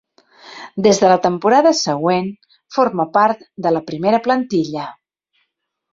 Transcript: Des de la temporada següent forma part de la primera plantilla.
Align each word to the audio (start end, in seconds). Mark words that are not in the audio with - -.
Des 0.85 1.01
de 1.01 1.11
la 1.11 1.17
temporada 1.25 1.73
següent 1.81 2.31
forma 2.77 3.07
part 3.19 3.45
de 3.67 3.77
la 3.77 3.85
primera 3.93 4.25
plantilla. 4.29 4.87